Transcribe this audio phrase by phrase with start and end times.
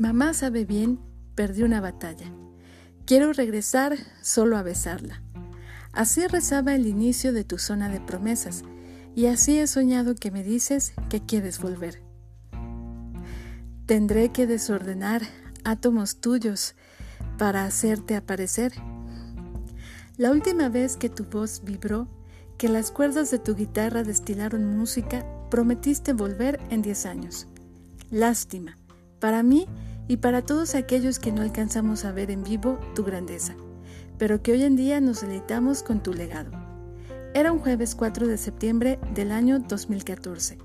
[0.00, 0.98] Mamá sabe bien,
[1.34, 2.32] perdí una batalla.
[3.04, 5.22] Quiero regresar solo a besarla.
[5.92, 8.64] Así rezaba el inicio de tu zona de promesas,
[9.14, 12.02] y así he soñado que me dices que quieres volver.
[13.84, 15.20] Tendré que desordenar
[15.64, 16.76] átomos tuyos
[17.36, 18.72] para hacerte aparecer.
[20.16, 22.08] La última vez que tu voz vibró,
[22.56, 27.48] que las cuerdas de tu guitarra destilaron música, prometiste volver en diez años.
[28.10, 28.79] Lástima,
[29.20, 29.68] para mí
[30.08, 33.54] y para todos aquellos que no alcanzamos a ver en vivo tu grandeza,
[34.18, 36.50] pero que hoy en día nos deleitamos con tu legado.
[37.32, 40.58] Era un jueves 4 de septiembre del año 2014.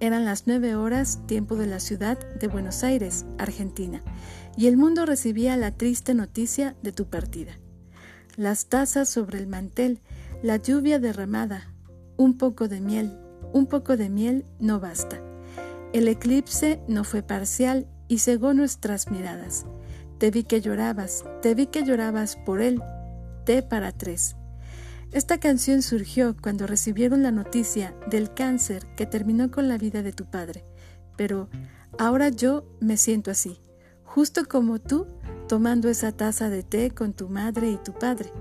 [0.00, 4.02] Eran las nueve horas, tiempo de la ciudad de Buenos Aires, Argentina,
[4.56, 7.52] y el mundo recibía la triste noticia de tu partida.
[8.36, 10.00] Las tazas sobre el mantel,
[10.42, 11.72] la lluvia derramada,
[12.16, 13.16] un poco de miel,
[13.52, 15.22] un poco de miel no basta.
[15.92, 19.66] El eclipse no fue parcial y cegó nuestras miradas.
[20.18, 22.80] Te vi que llorabas, te vi que llorabas por él.
[23.44, 24.36] Té para tres.
[25.10, 30.12] Esta canción surgió cuando recibieron la noticia del cáncer que terminó con la vida de
[30.12, 30.64] tu padre,
[31.16, 31.48] pero
[31.98, 33.60] ahora yo me siento así,
[34.04, 35.08] justo como tú,
[35.48, 38.32] tomando esa taza de té con tu madre y tu padre.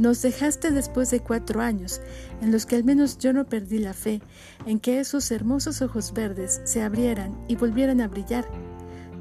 [0.00, 2.00] Nos dejaste después de cuatro años,
[2.42, 4.20] en los que al menos yo no perdí la fe
[4.66, 8.44] en que esos hermosos ojos verdes se abrieran y volvieran a brillar.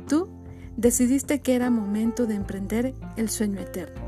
[0.08, 0.28] Tú
[0.76, 4.02] decidiste que era momento de emprender el sueño eterno.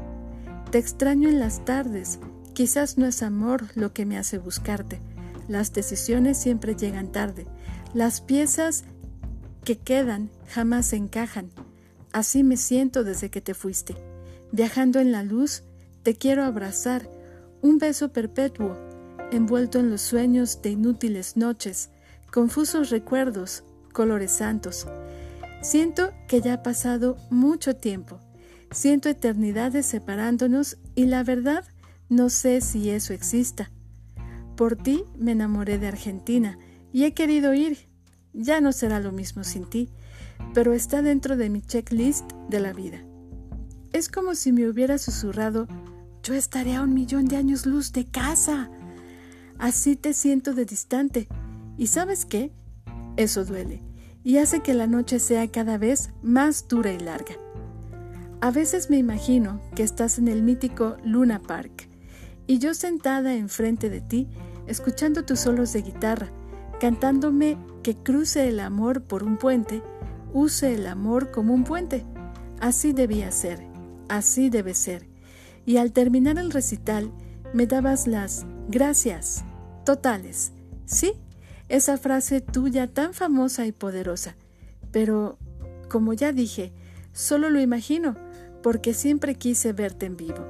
[0.71, 2.19] Te extraño en las tardes,
[2.53, 5.01] Quizás no es amor lo que me hace buscarte.
[5.47, 7.47] Las decisiones siempre llegan tarde.
[7.93, 8.83] Las piezas
[9.63, 11.49] que quedan jamás se encajan.
[12.11, 13.95] Así me siento desde que te fuiste.
[14.51, 15.63] Viajando en la luz,
[16.03, 17.09] te quiero abrazar,
[17.61, 18.77] un beso perpetuo,
[19.31, 21.89] envuelto en los sueños de inútiles noches,
[22.31, 24.87] confusos recuerdos, colores santos.
[25.61, 28.19] Siento que ya ha pasado mucho tiempo.
[28.71, 31.65] Siento eternidades separándonos y la verdad
[32.09, 33.71] no sé si eso exista.
[34.55, 36.57] Por ti me enamoré de Argentina
[36.91, 37.89] y he querido ir.
[38.33, 39.89] Ya no será lo mismo sin ti,
[40.53, 43.03] pero está dentro de mi checklist de la vida.
[44.01, 45.67] Es como si me hubiera susurrado,
[46.23, 48.71] yo estaré a un millón de años luz de casa.
[49.59, 51.27] Así te siento de distante.
[51.77, 52.51] ¿Y sabes qué?
[53.15, 53.83] Eso duele
[54.23, 57.35] y hace que la noche sea cada vez más dura y larga.
[58.41, 61.87] A veces me imagino que estás en el mítico Luna Park,
[62.47, 64.27] y yo sentada enfrente de ti,
[64.65, 66.31] escuchando tus solos de guitarra,
[66.79, 69.83] cantándome que cruce el amor por un puente,
[70.33, 72.03] use el amor como un puente.
[72.59, 73.70] Así debía ser,
[74.11, 75.07] así debe ser.
[75.65, 77.11] Y al terminar el recital,
[77.53, 79.43] me dabas las gracias
[79.85, 80.51] totales.
[80.85, 81.13] Sí,
[81.69, 84.35] esa frase tuya tan famosa y poderosa.
[84.91, 85.37] Pero,
[85.89, 86.73] como ya dije,
[87.13, 88.15] solo lo imagino,
[88.61, 90.45] porque siempre quise verte en vivo.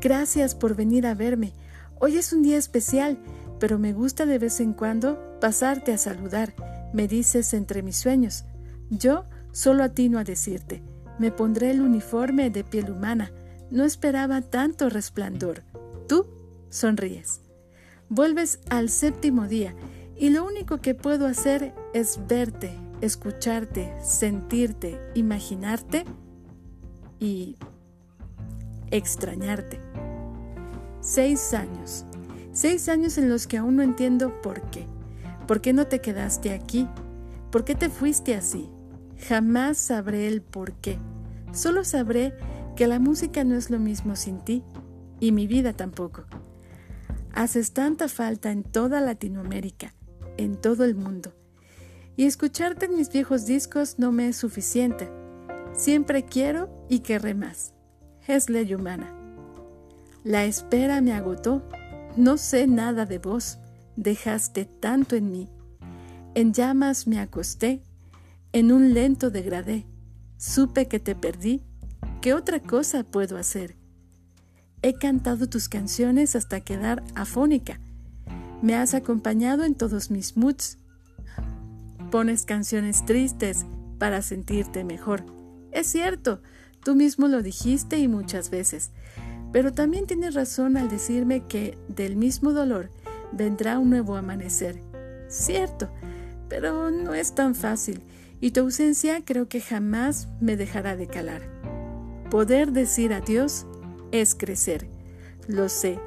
[0.00, 1.52] Gracias por venir a verme.
[2.00, 3.18] Hoy es un día especial,
[3.58, 6.54] pero me gusta de vez en cuando pasarte a saludar,
[6.92, 8.44] me dices entre mis sueños.
[8.90, 10.82] Yo solo atino a decirte,
[11.22, 13.30] me pondré el uniforme de piel humana.
[13.70, 15.62] No esperaba tanto resplandor.
[16.08, 16.26] Tú
[16.68, 17.42] sonríes.
[18.08, 19.72] Vuelves al séptimo día
[20.16, 26.06] y lo único que puedo hacer es verte, escucharte, sentirte, imaginarte
[27.20, 27.54] y
[28.90, 29.80] extrañarte.
[31.00, 32.04] Seis años.
[32.50, 34.88] Seis años en los que aún no entiendo por qué.
[35.46, 36.88] ¿Por qué no te quedaste aquí?
[37.52, 38.68] ¿Por qué te fuiste así?
[39.28, 40.98] Jamás sabré el por qué.
[41.52, 42.34] Solo sabré
[42.76, 44.64] que la música no es lo mismo sin ti
[45.20, 46.24] y mi vida tampoco.
[47.34, 49.94] Haces tanta falta en toda Latinoamérica,
[50.36, 51.32] en todo el mundo.
[52.16, 55.10] Y escucharte en mis viejos discos no me es suficiente.
[55.74, 57.74] Siempre quiero y querré más.
[58.26, 59.14] Es ley humana.
[60.24, 61.62] La espera me agotó.
[62.16, 63.58] No sé nada de vos.
[63.96, 65.48] Dejaste tanto en mí.
[66.34, 67.82] En llamas me acosté.
[68.52, 69.86] En un lento degradé.
[70.44, 71.62] Supe que te perdí.
[72.20, 73.76] ¿Qué otra cosa puedo hacer?
[74.82, 77.78] He cantado tus canciones hasta quedar afónica.
[78.60, 80.78] Me has acompañado en todos mis moods.
[82.10, 83.66] Pones canciones tristes
[84.00, 85.24] para sentirte mejor.
[85.70, 86.42] Es cierto,
[86.84, 88.90] tú mismo lo dijiste y muchas veces.
[89.52, 92.90] Pero también tienes razón al decirme que del mismo dolor
[93.30, 94.82] vendrá un nuevo amanecer.
[95.28, 95.88] Cierto,
[96.48, 98.02] pero no es tan fácil
[98.42, 101.42] y tu ausencia creo que jamás me dejará de calar.
[102.28, 103.66] Poder decir adiós
[104.10, 104.88] es crecer.
[105.46, 106.00] Lo sé,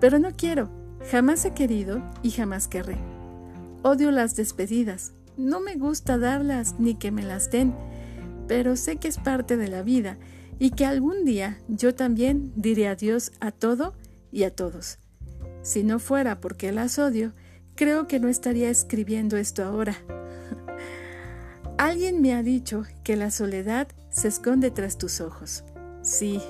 [0.00, 0.70] pero no quiero.
[1.10, 2.96] Jamás he querido y jamás querré.
[3.82, 5.12] Odio las despedidas.
[5.36, 7.74] No me gusta darlas ni que me las den,
[8.48, 10.16] pero sé que es parte de la vida
[10.58, 13.92] y que algún día yo también diré adiós a todo
[14.30, 14.98] y a todos.
[15.60, 17.34] Si no fuera porque las odio,
[17.74, 19.96] creo que no estaría escribiendo esto ahora.
[21.82, 25.64] Alguien me ha dicho que la soledad se esconde tras tus ojos.
[26.02, 26.40] Sí,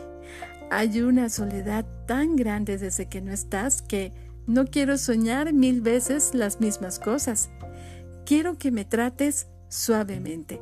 [0.70, 4.12] hay una soledad tan grande desde que no estás que
[4.46, 7.48] no quiero soñar mil veces las mismas cosas.
[8.26, 10.60] Quiero que me trates suavemente.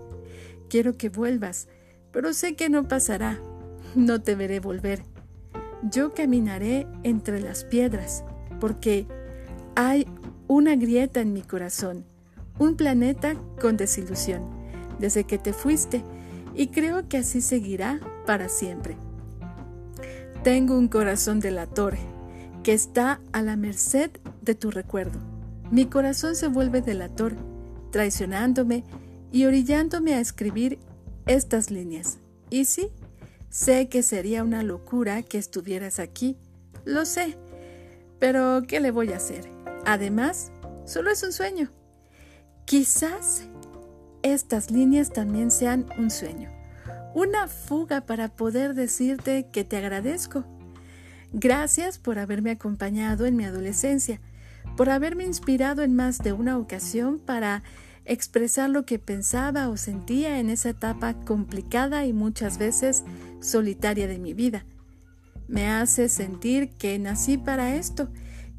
[0.68, 1.66] Quiero que vuelvas,
[2.12, 3.40] pero sé que no pasará.
[3.96, 5.02] No te veré volver.
[5.82, 8.22] Yo caminaré entre las piedras,
[8.60, 9.08] porque
[9.74, 10.06] hay
[10.46, 12.04] una grieta en mi corazón,
[12.60, 14.59] un planeta con desilusión,
[15.00, 16.04] desde que te fuiste,
[16.54, 18.96] y creo que así seguirá para siempre.
[20.44, 21.96] Tengo un corazón delator
[22.62, 24.10] que está a la merced
[24.42, 25.18] de tu recuerdo.
[25.70, 27.34] Mi corazón se vuelve delator,
[27.90, 28.84] traicionándome
[29.32, 30.78] y orillándome a escribir
[31.26, 32.18] estas líneas.
[32.50, 32.88] Y sí,
[33.48, 36.36] sé que sería una locura que estuvieras aquí,
[36.84, 37.36] lo sé,
[38.18, 39.48] pero ¿qué le voy a hacer?
[39.86, 40.52] Además,
[40.84, 41.70] solo es un sueño.
[42.64, 43.48] Quizás
[44.22, 46.50] estas líneas también sean un sueño,
[47.14, 50.44] una fuga para poder decirte que te agradezco.
[51.32, 54.20] Gracias por haberme acompañado en mi adolescencia,
[54.76, 57.62] por haberme inspirado en más de una ocasión para
[58.04, 63.04] expresar lo que pensaba o sentía en esa etapa complicada y muchas veces
[63.40, 64.64] solitaria de mi vida.
[65.48, 68.08] Me hace sentir que nací para esto,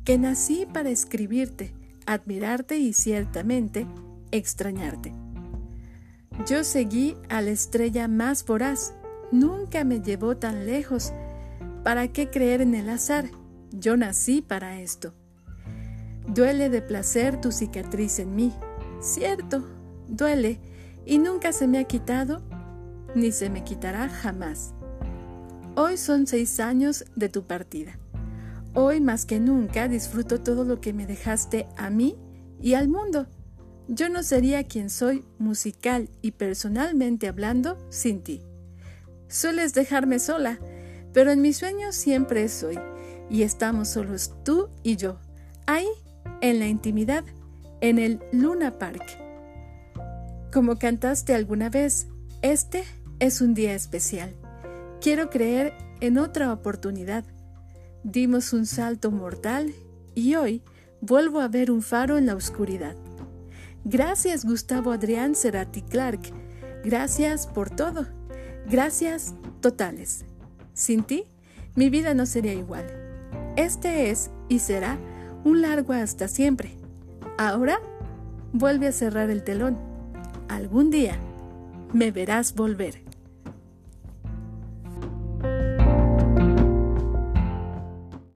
[0.04, 1.74] que nací para escribirte,
[2.06, 3.88] admirarte y ciertamente
[4.32, 5.14] extrañarte.
[6.48, 8.94] Yo seguí a la estrella más voraz,
[9.32, 11.14] nunca me llevó tan lejos.
[11.84, 13.26] ¿Para qué creer en el azar?
[13.72, 15.14] Yo nací para esto.
[16.28, 18.54] Duele de placer tu cicatriz en mí,
[19.02, 19.68] Cierto,
[20.08, 20.60] duele
[21.08, 22.44] y nunca se me ha quitado
[23.16, 24.74] ni se me quitará jamás.
[25.76, 27.98] Hoy son seis años de tu partida.
[28.76, 32.16] Hoy más que nunca disfruto todo lo que me dejaste a mí
[32.62, 33.28] y al mundo.
[33.88, 38.42] Yo no sería quien soy musical y personalmente hablando sin ti.
[39.28, 40.60] Sueles dejarme sola,
[41.14, 42.80] pero en mis sueños siempre soy
[43.30, 45.20] y estamos solos tú y yo,
[45.66, 45.88] ahí,
[46.42, 47.24] en la intimidad
[47.82, 49.04] en el Luna Park.
[50.54, 52.08] Como cantaste alguna vez,
[52.42, 52.84] este
[53.20, 54.34] es un día especial.
[55.02, 57.26] Quiero creer en otra oportunidad.
[58.04, 59.74] Dimos un salto mortal
[60.16, 60.62] y hoy
[61.02, 62.96] vuelvo a ver un faro en la oscuridad.
[63.84, 66.22] Gracias Gustavo Adrián Cerati Clark.
[66.84, 68.08] Gracias por todo.
[68.70, 70.26] Gracias totales.
[70.74, 71.26] Sin ti,
[71.76, 72.86] mi vida no sería igual.
[73.56, 74.98] Este es y será
[75.44, 76.78] un largo hasta siempre.
[77.38, 77.80] Ahora
[78.54, 79.78] vuelve a cerrar el telón.
[80.48, 81.18] Algún día
[81.94, 83.02] me verás volver.